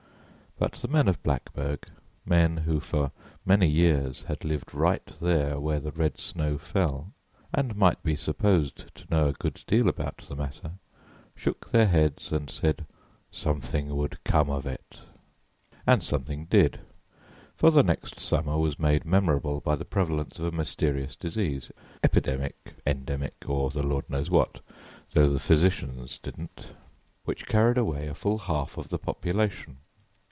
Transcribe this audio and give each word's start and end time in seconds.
But 0.57 0.73
the 0.73 0.87
men 0.87 1.07
of 1.07 1.23
Blackburg 1.23 1.87
men 2.23 2.57
who 2.57 2.79
for 2.79 3.09
many 3.43 3.67
years 3.67 4.21
had 4.25 4.45
lived 4.45 4.75
right 4.75 5.01
there 5.19 5.59
where 5.59 5.79
the 5.79 5.91
red 5.91 6.19
snow 6.19 6.59
fell, 6.59 7.13
and 7.51 7.75
might 7.75 8.03
be 8.03 8.15
supposed 8.15 8.93
to 8.93 9.07
know 9.09 9.29
a 9.29 9.33
good 9.33 9.63
deal 9.65 9.89
about 9.89 10.17
the 10.19 10.35
matter 10.35 10.73
shook 11.35 11.71
their 11.71 11.87
heads 11.87 12.31
and 12.31 12.47
said 12.51 12.85
something 13.31 13.95
would 13.95 14.23
come 14.23 14.51
of 14.51 14.67
it. 14.67 14.99
And 15.87 16.03
something 16.03 16.45
did, 16.45 16.81
for 17.55 17.71
the 17.71 17.81
next 17.81 18.19
summer 18.19 18.55
was 18.59 18.77
made 18.77 19.03
memorable 19.03 19.61
by 19.61 19.75
the 19.75 19.83
prevalence 19.83 20.37
of 20.37 20.45
a 20.45 20.51
mysterious 20.55 21.15
disease 21.15 21.71
epidemic, 22.03 22.75
endemic, 22.85 23.45
or 23.47 23.71
the 23.71 23.81
Lord 23.81 24.07
knows 24.11 24.29
what, 24.29 24.59
though 25.15 25.27
the 25.27 25.39
physicians 25.39 26.19
didn't 26.19 26.75
which 27.25 27.47
carried 27.47 27.79
away 27.79 28.05
a 28.07 28.13
full 28.13 28.37
half 28.37 28.77
of 28.77 28.89
the 28.89 28.99
population. 28.99 29.77